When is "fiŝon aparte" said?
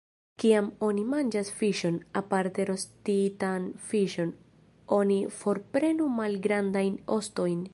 1.59-2.65